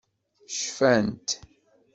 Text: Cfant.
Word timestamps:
Cfant. 0.57 1.27